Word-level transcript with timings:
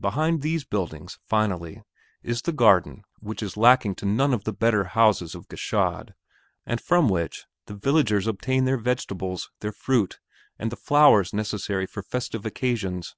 Behind 0.00 0.42
these 0.42 0.64
buildings, 0.64 1.20
finally, 1.28 1.84
is 2.24 2.42
the 2.42 2.50
garden 2.50 3.04
which 3.20 3.40
is 3.40 3.56
lacking 3.56 3.94
to 3.94 4.04
none 4.04 4.34
of 4.34 4.42
the 4.42 4.52
better 4.52 4.82
houses 4.82 5.36
of 5.36 5.46
Gschaid, 5.46 6.12
and 6.66 6.80
from 6.80 7.08
which 7.08 7.44
the 7.66 7.76
villagers 7.76 8.26
obtain 8.26 8.64
their 8.64 8.78
vegetables, 8.78 9.52
their 9.60 9.70
fruit, 9.70 10.18
and 10.58 10.72
the 10.72 10.76
flowers 10.76 11.32
necessary 11.32 11.86
for 11.86 12.02
festive 12.02 12.44
occasions. 12.44 13.14